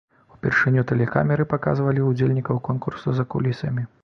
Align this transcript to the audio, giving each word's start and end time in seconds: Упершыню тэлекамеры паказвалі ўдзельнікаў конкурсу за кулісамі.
Упершыню 0.35 0.83
тэлекамеры 0.91 1.47
паказвалі 1.53 2.07
ўдзельнікаў 2.09 2.63
конкурсу 2.71 3.07
за 3.21 3.31
кулісамі. 3.37 3.91